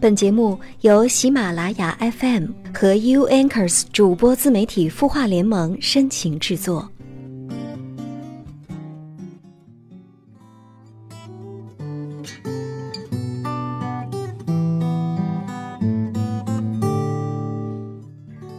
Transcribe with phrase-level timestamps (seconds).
[0.00, 6.90] 本节目由喜马拉雅 FM 和 U Anchors 主播自媒体孵化联盟深情制作。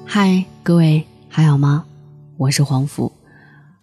[0.06, 1.84] 嗨，各位还好吗？
[2.38, 3.12] 我是黄甫，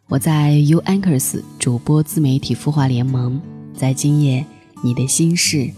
[0.07, 3.41] 我在 U Anchors 主播自媒体孵化联盟，
[3.75, 4.47] 在今夜，
[4.85, 5.69] 你的心事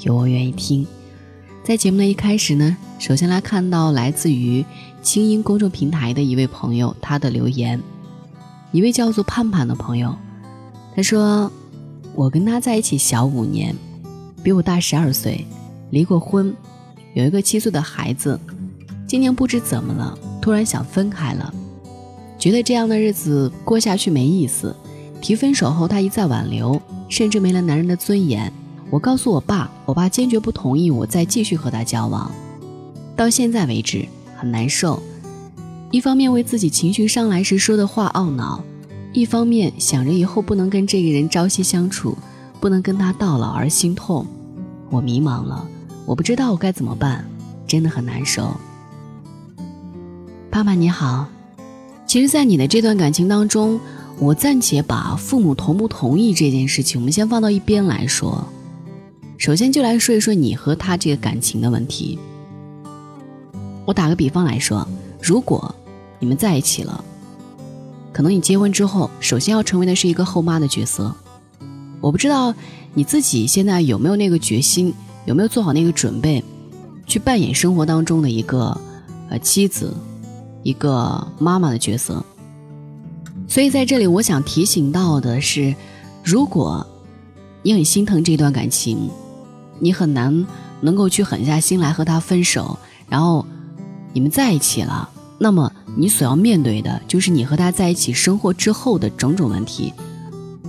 [0.00, 0.86] 有我愿意听。
[1.66, 4.64] 在节目的一开始呢，首先来看到来自于
[5.02, 7.82] 清音公众平台的一位朋友他的留言，
[8.70, 10.14] 一位叫做盼盼的朋友，
[10.94, 11.50] 他说
[12.14, 13.74] ：“我跟他在一起小五年，
[14.44, 15.44] 比我大十二岁，
[15.90, 16.54] 离过婚，
[17.14, 18.38] 有一个七岁的孩子，
[19.04, 21.52] 今年不知怎么了，突然想分开了，
[22.38, 24.72] 觉得这样的日子过下去没意思，
[25.20, 28.52] 提分手后他一再挽留，甚至没了男人的尊严。”
[28.88, 32.30] 我告诉我爸，我爸坚决不同意我再继续和他交往。
[33.16, 34.06] 到现在为止
[34.36, 35.02] 很难受，
[35.90, 38.62] 一方面为自己情绪上来时说的话懊恼，
[39.14, 42.18] 一方面想着以后不能跟这个人朝夕相处，
[42.60, 44.26] 不能跟他到老而心痛。
[44.90, 45.66] 我迷茫了，
[46.04, 47.24] 我不知道我该怎么办，
[47.66, 48.54] 真的很难受。
[50.50, 51.26] 爸爸你好，
[52.06, 53.80] 其实，在你的这段感情当中，
[54.18, 58.46] 我暂且把父母同不同意这件事情，我们先放到一边来说。
[59.38, 62.18] 首先就来说一说你和他这个感情的问题。
[63.84, 64.86] 我打个比方来说，
[65.22, 65.72] 如果
[66.18, 67.04] 你们在一起了，
[68.12, 71.14] 可能你结婚之后，首先要成为的是一个后妈的角色。
[72.00, 72.54] 我不知道
[72.94, 74.92] 你自己现在有没有那个决心，
[75.26, 76.42] 有没有做好那个准备，
[77.06, 78.80] 去扮演生活当中的一个
[79.28, 79.94] 呃妻子，
[80.62, 82.24] 一个妈妈的角色。
[83.46, 85.74] 所以在这里，我想提醒到的是，
[86.24, 86.84] 如果
[87.62, 89.10] 你很心疼这段感情。
[89.78, 90.46] 你很难
[90.80, 93.44] 能够去狠下心来和他分手，然后
[94.12, 99.92] 你们在一起了，那么你所要面对的就是你和他在一起生活之后的种种问题。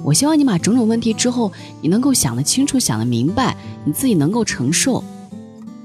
[0.04, 5.04] 我希望你把种种问题之后，你能够想得清楚、想得明白，你自己能够承受。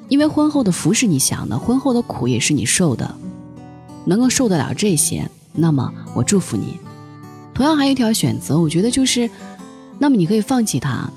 [0.08, 3.14] 因为婚后的福是你想的，婚后的苦也是你受的，
[4.04, 6.78] 能够受得了这些，那么我祝福你。
[7.54, 9.28] 同样还有一条选择，我觉得就是，
[9.98, 11.10] 那么你可以放弃他。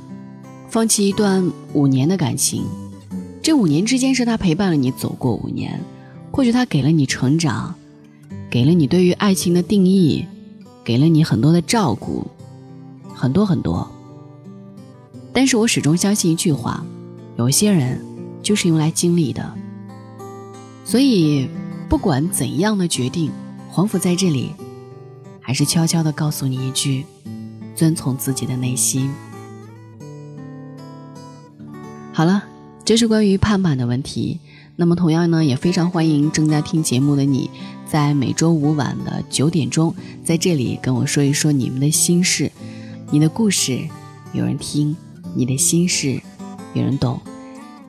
[0.75, 2.66] 放弃一段五年的感情，
[3.41, 5.80] 这五年之间是他陪伴了你走过五年，
[6.34, 7.74] 或许他给了你成长，
[8.52, 10.25] 给了你对于爱情的定义，
[10.84, 12.28] 给了你很多的照顾，
[13.14, 13.90] 很多很多。
[15.31, 16.85] 但是我始终相信一句话，
[17.38, 18.03] 有些人
[18.44, 19.50] 就是用来经历的。
[20.84, 21.50] 所以
[21.88, 23.31] 不管怎样的决定，
[23.69, 24.52] 黄甫在这里，
[25.40, 27.06] 还是悄悄的告诉你一句：
[27.74, 29.09] 遵从自己的内心。
[32.16, 32.46] 好了，
[32.86, 34.40] 这是关于盼盼的问题。
[34.78, 37.50] 那么同样呢，也非常欢迎正在听节目的你，
[37.86, 39.94] 在每周五晚的九点钟，
[40.24, 42.50] 在这里跟我说一说你们的心事，
[43.12, 43.81] 你的故事
[44.31, 44.96] 有人听，
[45.34, 46.22] 你的心事
[46.74, 47.20] 有人懂。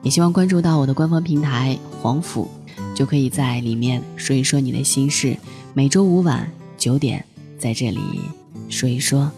[0.01, 2.49] 也希望关注到我的官方平台黄甫，
[2.93, 5.37] 就可以在里面说一说你的心事。
[5.73, 7.23] 每周五晚九点，
[7.57, 8.01] 在这里
[8.67, 9.31] 说一说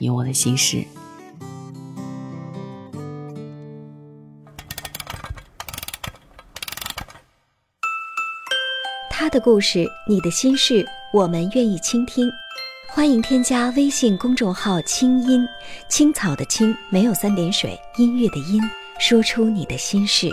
[0.00, 0.84] 你我的心事。
[9.20, 10.82] 他的故事，你的心事，
[11.12, 12.26] 我们愿意倾听。
[12.88, 15.46] 欢迎添加微信公众号“清音
[15.90, 18.62] 青草”的青没有三点水，音乐的音，
[18.98, 20.30] 说出你的心事。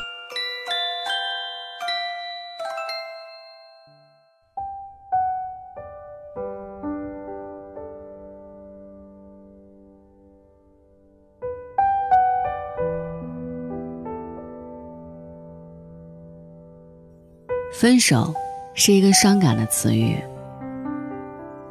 [17.73, 18.33] 分手。
[18.79, 20.15] 是一个伤感的词语，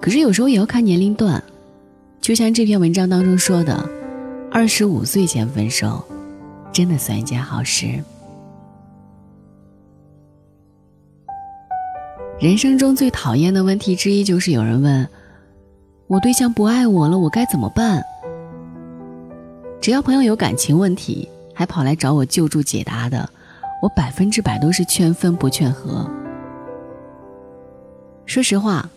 [0.01, 1.41] 可是有时候也要看年龄段。
[2.21, 3.89] 就像这篇文章当中说的，
[4.51, 6.05] 二十五岁前分手，
[6.73, 7.87] 真的算一件好事。
[12.41, 15.09] 人生中最讨厌的问题之一就是有人问
[16.09, 18.03] ：“我对象不爱我了，我该怎么办？”
[19.81, 23.31] 只要朋友有感情问题，还跑来找我救助解答的，
[23.81, 26.11] 我百分之百都是劝分不劝和。
[28.27, 28.89] 说实话，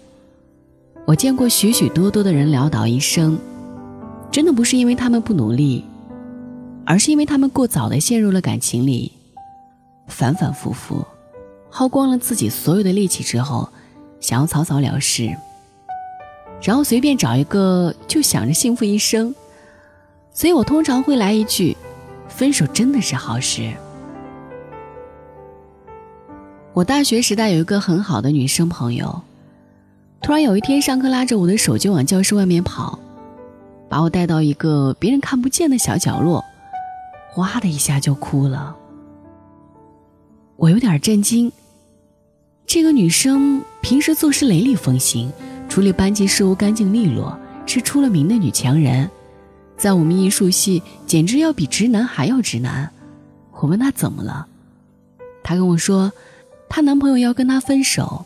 [1.06, 3.38] 我见过许许多多的人潦倒一生，
[4.32, 5.86] 真的不是因为他们不努力，
[6.84, 9.12] 而是因为他们过早的陷入了感情里，
[10.08, 11.06] 反反复复，
[11.70, 13.70] 耗光了自己所有的力气之后，
[14.20, 15.34] 想要草草了事，
[16.64, 19.34] 然后随便找一个就想着幸福一生，
[20.34, 21.78] 所以我通常会来一句：
[22.28, 23.72] 分手真的是好事。
[26.80, 29.22] 我大学时代有一个很好的女生朋友，
[30.22, 32.98] 突然有一天上课拉着我的手就往教室外面跑，
[33.90, 36.42] 把我带到一个别人看不见的小角落，
[37.32, 38.74] 哗的一下就哭了。
[40.56, 41.52] 我有点震惊。
[42.66, 45.30] 这个女生平时做事雷厉风行，
[45.68, 49.10] 处理班级事务干净利落，是出了名的女强人，
[49.76, 52.90] 在我们艺术系简直要比直男还要直男。
[53.52, 54.48] 我问她怎么了，
[55.44, 56.10] 她跟我说，
[56.70, 58.26] 她男朋友要跟她分手。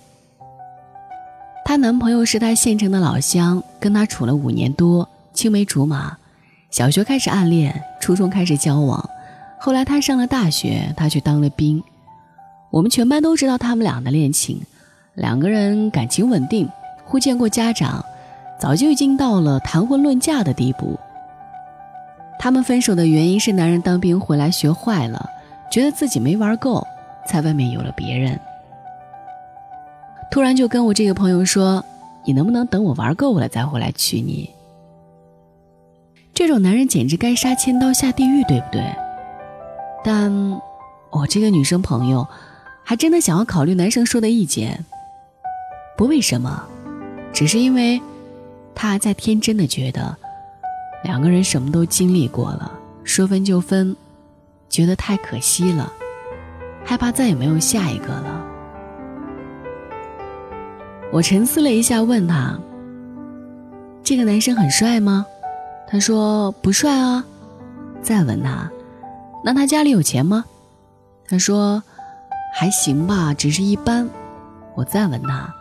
[1.66, 6.18] 她男朋友是她县城的老乡，跟她处了五年多，青梅竹马，
[6.70, 9.10] 小学开始暗恋，初中开始交往，
[9.60, 11.82] 后来她上了大学，他去当了兵。
[12.70, 14.62] 我们全班都知道他们俩的恋情，
[15.14, 16.68] 两个人感情稳定，
[17.06, 18.04] 互见过家长，
[18.60, 21.00] 早就已经到了谈婚论嫁的地步。
[22.40, 25.30] 他们分手的原因是男人当兵回来学坏了，
[25.72, 26.86] 觉得自己没玩够，
[27.26, 28.40] 在外面有了别人。
[30.32, 31.84] 突然就跟我这个朋友说
[32.26, 34.50] ：“你能不能等我玩够了再回来娶你？”
[36.34, 38.84] 这种男人简直该杀千刀下地狱，对不对？
[40.04, 40.32] 但
[41.12, 42.28] 我这个女生朋友。
[42.86, 44.84] 还真的想要考虑男生说的意见，
[45.96, 46.62] 不为什么，
[47.32, 48.02] 只是因为，
[48.76, 50.14] 他还在天真的觉得，
[51.02, 52.70] 两个人什么都经历过了，
[53.06, 53.96] 说分就分，
[54.68, 55.90] 觉得太可惜了，
[56.84, 58.46] 害怕再也没有下一个了。
[61.12, 62.58] 我沉思了一下，问他
[64.04, 65.26] ：“这个男生很帅吗？”
[65.88, 67.24] 他说：“不帅啊。”
[68.02, 68.70] 再问他
[69.44, 70.46] ：“那他家里有钱吗？”
[71.28, 71.82] 他说。
[72.56, 74.08] 还行吧，只是一般。
[74.76, 75.52] 我再问他：“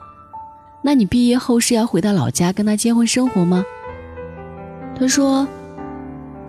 [0.85, 3.65] 那你毕业后是要回到老家跟他结婚生活吗？”
[4.95, 5.49] 他说：“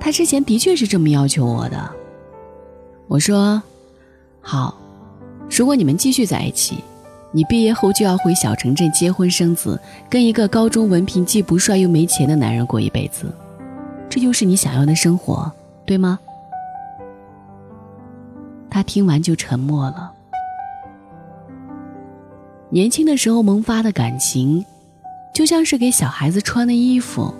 [0.01, 1.89] 他之前的确是这么要求我的。”
[3.07, 3.63] 我说
[4.45, 4.75] ：“好，
[5.49, 6.83] 如果你们继续在一起，
[7.31, 9.79] 你毕业后就要回小城镇结婚生子，
[10.09, 13.33] 跟一个高中文凭、既不帅又没钱的男人过一辈子，
[14.09, 15.49] 这就是你想要的生活，
[15.85, 16.19] 对吗？”
[18.69, 20.11] 他听完就沉默了。
[22.69, 24.65] 年轻的时候萌发的感情，
[25.33, 27.33] 就像是给小孩子穿的衣服，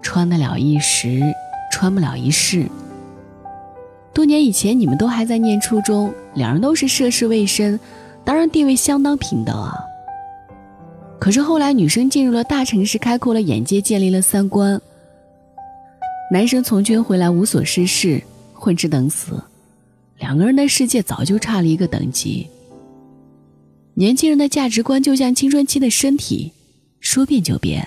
[0.00, 1.20] 穿得了一时，
[1.72, 2.68] 穿不了一世。
[4.14, 7.78] 多年以前，你们都还在念初中，两人都是涉世未深，
[8.24, 9.74] 当然地位相当平等啊。
[11.18, 14.78] 可是后来，女生进入了大城市，开阔了眼界，建立了三观；
[16.30, 18.22] 男生从军回来，无所事事，
[18.52, 19.40] 混吃等死，
[20.18, 22.46] 两个人的世界早就差了一个等级。
[23.94, 26.52] 年轻人的价值观就像青春期的身体，
[27.00, 27.86] 说变就变。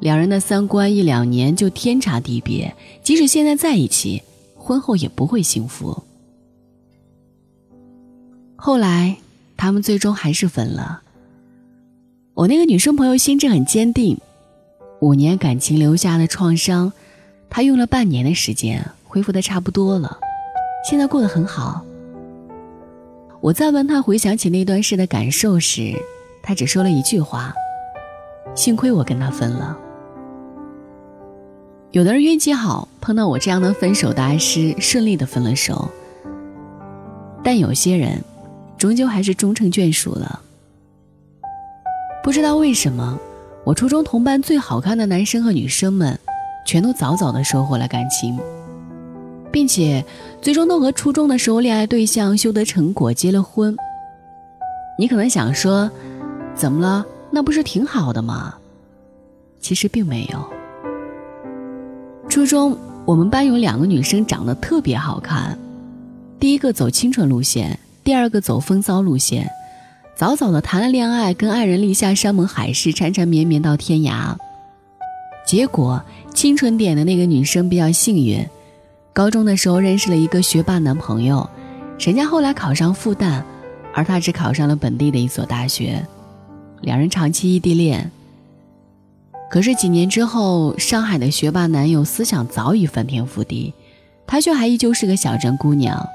[0.00, 4.22] 两人的三观一两年就天差地别，即使现在在一起，
[4.64, 6.02] 婚后也不会幸福。
[8.56, 9.18] 后来，
[9.58, 11.02] 他们最终还是分了。
[12.32, 14.18] 我那个女生朋友心智很坚定，
[15.00, 16.90] 五年感情留下的创伤，
[17.50, 20.18] 她用了半年的时间恢复的差不多了，
[20.88, 21.84] 现在过得很好。
[23.42, 25.92] 我在问她回想起那段事的感受时，
[26.42, 27.52] 她只说了一句话
[28.56, 29.78] ：“幸亏我跟他分了。”
[31.94, 35.88] 有的人运气好，碰到我这样的分手大师，顺利的分了手；
[37.44, 38.20] 但有些人，
[38.76, 40.40] 终究还是终成眷属了。
[42.20, 43.16] 不知道为什么，
[43.62, 46.18] 我初中同班最好看的男生和女生们，
[46.66, 48.36] 全都早早的收获了感情。
[49.52, 50.04] 并且，
[50.42, 53.76] 最终都和初中的时候恋爱对象修得成果，结了婚。
[54.98, 55.88] 你可能想说，
[56.56, 57.06] 怎么了？
[57.30, 58.56] 那不是挺好的吗？
[59.60, 60.44] 其实并没有。
[62.34, 65.56] 初中我们班有两个女生长得特别好看，
[66.40, 69.48] 第一个走清纯路线，第二个走风骚路线。
[70.16, 74.34] 早早的谈了恋爱，跟爱人立下山盟海誓，缠缠绵绵到天涯。
[75.46, 76.02] 结果
[76.34, 78.44] 清纯点的那个女生比较幸运。
[79.12, 81.48] 高中的时候认识了一个学霸男朋友，
[82.00, 83.44] 人家后来考上复旦，
[83.94, 86.04] 而他只考上了本地的一所大学，
[86.80, 88.10] 两人长期异地恋。
[89.54, 93.72] 可是几年之后，上海的学霸男友思想早已翻天覆地，
[94.26, 96.08] 她却还依旧是个小镇姑娘。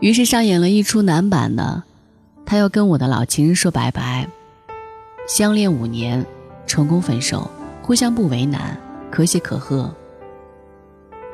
[0.00, 1.82] 于是上演了一出男版的，
[2.46, 4.26] 他要跟我的老情人说拜拜。
[5.28, 6.24] 相恋五年，
[6.66, 7.50] 成功分手，
[7.82, 8.74] 互相不为难，
[9.10, 9.94] 可喜可贺。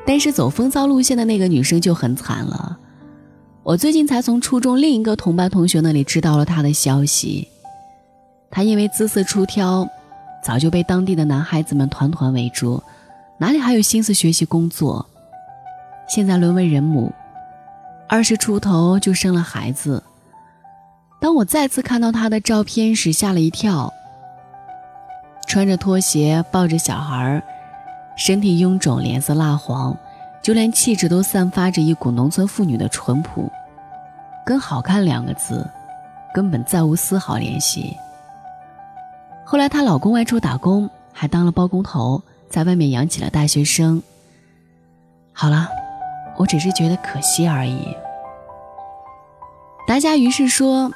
[0.04, 2.76] 但是走风骚路线的那个女生就很惨了。
[3.62, 7.46] 我最近才从初中另一个同班同学那里知道了她的消息。
[8.50, 9.88] 她因为姿色出挑，
[10.42, 12.82] 早就被当地的男孩子们团团围住，
[13.38, 15.06] 哪里还有心思学习工作？
[16.08, 17.12] 现在沦为人母，
[18.08, 20.02] 二十出头就生了孩子。
[21.20, 23.92] 当我再次看到他的照片时，吓了一跳。
[25.46, 27.40] 穿着拖鞋，抱着小孩，
[28.16, 29.96] 身体臃肿，脸色蜡黄，
[30.42, 33.50] 就连气质都散发着一股农村妇女的淳朴，
[34.44, 35.64] 跟“好看”两个字
[36.34, 37.96] 根本再无丝毫联系。
[39.52, 44.02] 后来她老公外出打工，还当了包工头，在外面养起了大学生。
[45.30, 45.68] 好了，
[46.38, 47.94] 我只是觉得可惜而已。
[49.86, 50.90] 大家于是说。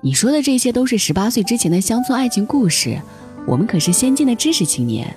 [0.00, 3.00] 你说的这些都是十八岁之前的乡村爱情故事，
[3.46, 5.12] 我们可是先进的知识青年。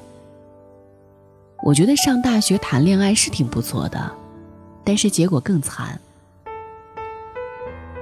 [1.64, 4.12] 我觉得上大学谈恋爱是挺不错的，
[4.84, 6.00] 但是结果更惨。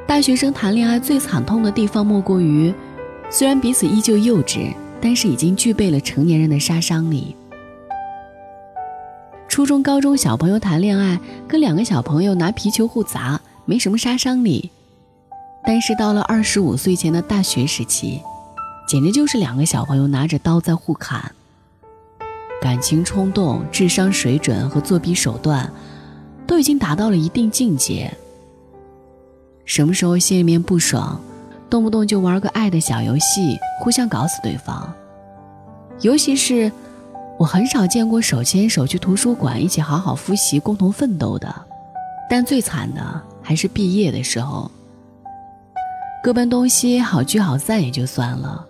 [0.07, 2.73] 大学生谈恋爱最惨痛的地方莫过于，
[3.31, 7.35] 虽然彼此依旧幼稚，但是已经具备了成年人的杀伤力。
[9.47, 14.71] 初中、高中小朋友谈恋爱，跟两个小朋友拿皮球互砸，没什么杀伤力。
[15.63, 18.21] 但是到了二十五岁前的大学时期，
[18.87, 21.31] 简直就是两个小朋友拿着刀在互砍。
[22.61, 25.71] 感情冲动、智商水准和作弊手段，
[26.47, 28.11] 都已经达到了一定境界。
[29.65, 31.21] 什么时候心里面不爽，
[31.69, 34.91] 动不动就玩个爱的小游戏，互相搞死对方。
[36.01, 36.71] 尤其是，
[37.37, 41.53] 我很少见过手牵手去图书馆一起好好复习、共同奋斗的。
[42.29, 44.69] 但最惨的还是毕业的时候。
[46.23, 48.65] 各奔东西，好聚好散也就算了。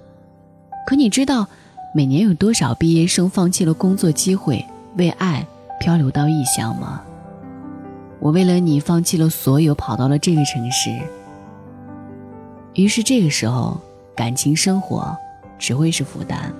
[0.85, 1.47] 可你知道，
[1.93, 4.63] 每年有多少毕业生放弃了工作机会，
[4.97, 5.45] 为爱
[5.79, 7.01] 漂流到异乡吗？
[8.19, 10.89] 我为了你放弃了所有，跑到了这个城市。
[12.73, 13.79] 于是这个时候，
[14.15, 15.17] 感情生活
[15.57, 16.51] 只会是负担，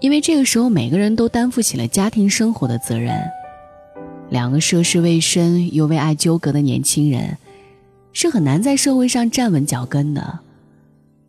[0.00, 3.22] 因为这个时候每个人都担负起了家庭生活的责任。
[4.30, 7.38] 两个涉世未深又为爱纠葛的年轻人。
[8.14, 10.40] 是很难在社会上站稳脚跟的，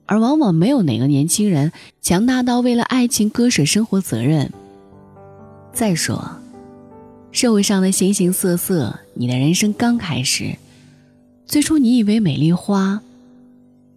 [0.05, 4.51] 而往往没有哪个年轻人强大到为了爱情割舍生活责任。
[5.71, 6.29] 再说，
[7.31, 10.57] 社会上的形形色色，你的人生刚开始，
[11.45, 13.01] 最初你以为美丽花，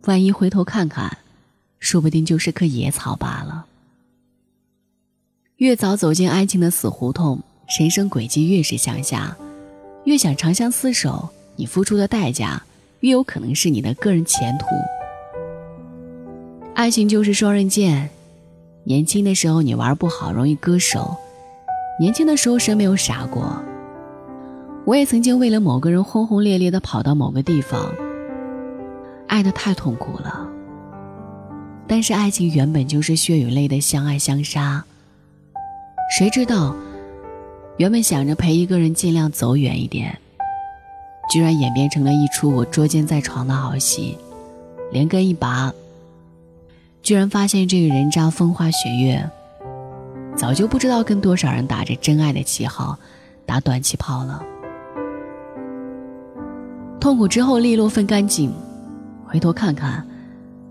[0.06, 1.18] 万一回头看看，
[1.78, 3.66] 说不定就是棵野草罢了。
[5.56, 7.40] 越早走进爱情的死胡同，
[7.78, 9.36] 人生轨迹越是向下，
[10.04, 12.62] 越想长相厮守，你付出的代价。
[13.00, 14.64] 越有可能是你的个人前途。
[16.74, 18.08] 爱情就是双刃剑，
[18.84, 21.14] 年轻的时候你玩不好，容易割手。
[22.00, 23.62] 年轻的时候谁没有傻过？
[24.86, 27.92] 我也曾经为了某个人轰轰烈烈的跑到某个地方，
[29.28, 30.48] 爱的太痛苦了。
[31.86, 34.84] 但是爱情原本就是血与泪的相爱相杀。
[36.16, 36.74] 谁知道，
[37.76, 40.18] 原本想着陪一个人尽量走远一点。
[41.28, 44.16] 居然演变成了一出我捉奸在床的好戏，
[44.92, 45.72] 连根一拔。
[47.02, 49.28] 居然发现这个人渣风花雪月，
[50.36, 52.96] 早就不知道跟多少人打着真爱的旗号
[53.44, 54.40] 打短期炮了。
[57.00, 58.52] 痛苦之后利落分干净，
[59.26, 60.06] 回头看看，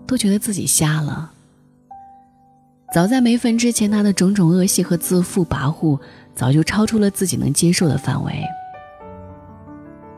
[0.06, 1.30] 都觉得自己瞎了。
[2.94, 5.98] 早在没分之前，他的种种恶习和自负跋扈，
[6.34, 8.42] 早就超出了自己能接受的范围。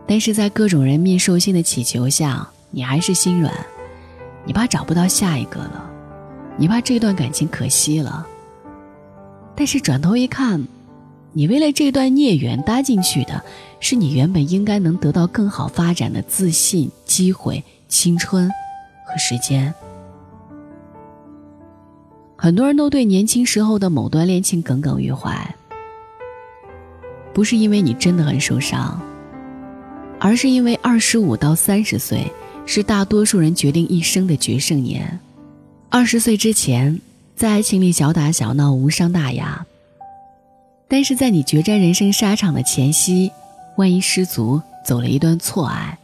[0.07, 3.53] 但是在各种人面兽心的乞求下，你还是心软，
[4.45, 5.91] 你怕找不到下一个了，
[6.57, 8.27] 你怕这段感情可惜了。
[9.55, 10.63] 但是转头一看，
[11.33, 13.43] 你为了这段孽缘搭进去的，
[13.81, 18.49] 是你原本应该能得到更好发展的自信、机会、青春
[19.05, 19.75] 和时间。
[22.37, 25.55] 很多人都对年轻时候的某段恋情耿耿于怀，
[27.35, 29.01] 不是因为你真的很受伤。
[30.21, 32.31] 而是因为二十五到三十岁
[32.67, 35.21] 是大多数人决定一生的决胜年，
[35.89, 37.01] 二十岁之前
[37.37, 39.65] 在爱情里小打小闹无伤大雅，
[40.89, 43.31] 但是在你决战人生沙场的前夕，
[43.77, 45.97] 万一失足走了一段错爱，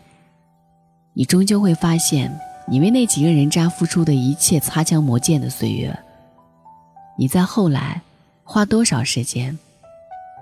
[1.17, 5.97] 你终究会发现，你为那几个人渣付出的一切擦枪磨剑的岁月，
[7.17, 8.03] 你在后来
[8.43, 9.57] 花多少时间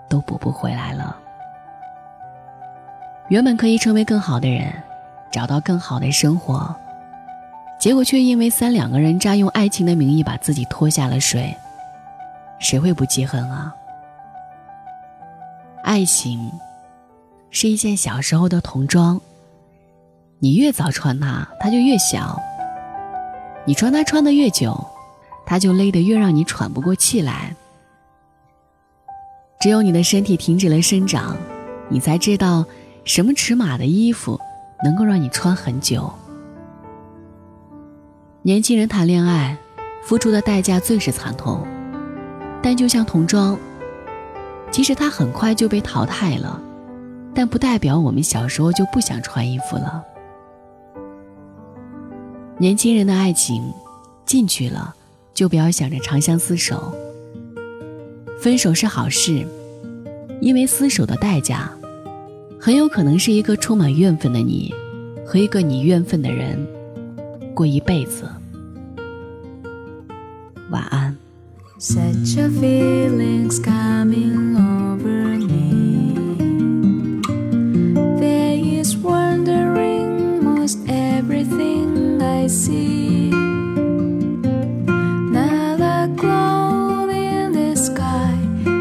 [0.08, 1.14] 都补不回来了。
[3.28, 4.72] 原本可以成为更好的人，
[5.30, 6.74] 找到更好的生活，
[7.78, 11.54] 结果却因为三两个人渣用爱情的名义把自己拖下了水，
[12.58, 13.74] 谁会不记恨啊？
[15.84, 16.50] 爱情
[17.50, 19.20] 是一件小时候的童装，
[20.44, 22.36] 你越早穿它，它就越小；
[23.64, 24.76] 你穿它穿的越久，
[25.46, 27.54] 它就勒得越让你喘不过气来。
[29.60, 31.36] 只有你的身体停止了生长，
[31.88, 32.66] 你才知道。
[33.04, 34.38] 什么尺码的衣服
[34.84, 36.12] 能够让你穿很久。
[38.42, 39.56] 年轻人谈恋爱，
[40.04, 41.66] 付出的代价最是惨痛，
[42.62, 43.58] 但就像童装，
[44.70, 46.60] 即使它很快就被淘汰了，
[47.34, 50.04] 但不代表我们小时候就不想穿衣服了。
[52.62, 53.60] 年轻人的爱情，
[54.24, 54.94] 进去了，
[55.34, 56.94] 就不要想着长相厮守。
[58.40, 59.44] 分手是好事，
[60.40, 61.72] 因为厮守的代价，
[62.60, 64.72] 很有可能是一个充满怨愤的你，
[65.26, 66.64] 和一个你怨愤的人，
[67.52, 68.30] 过一辈子。
[70.70, 71.16] 晚安。
[82.42, 83.30] I see.
[85.30, 88.34] the cloud in the sky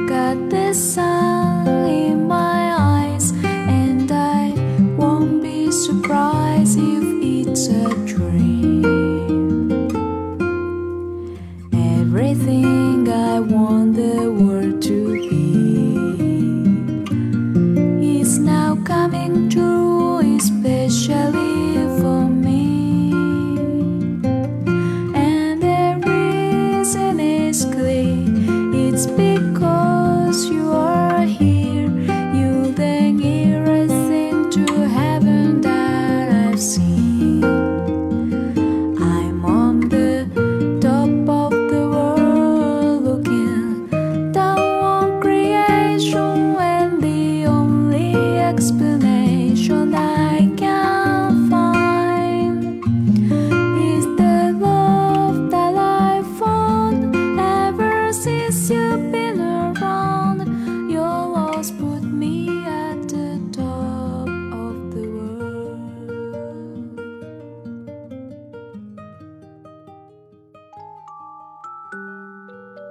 [0.10, 4.56] got the sun in my eyes, and I
[4.98, 6.21] won't be surprised.